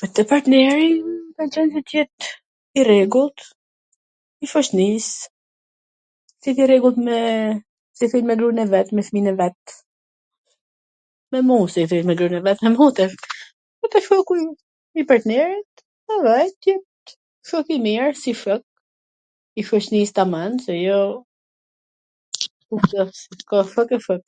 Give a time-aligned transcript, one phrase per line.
[0.00, 2.22] Po te partneri m pwlqen qw t jet
[2.82, 3.40] i rregullt,
[4.44, 5.08] i shoqnis,
[6.44, 7.18] t jet i rregullt me...
[7.98, 8.28] si thojn...
[8.30, 9.62] me grun e vet, me fmijn e vet,
[11.36, 13.12] me mu -se thash me grun e vet- me mu t jet.
[13.78, 14.34] Po te shoku
[15.02, 15.72] i partnerit,
[16.16, 17.04] edhe ai t jet
[17.52, 18.64] shok i mir, si shok
[19.62, 20.52] i shoqnis taman,
[20.86, 21.02] jo,
[22.42, 24.24] ktw, fwk e fwk.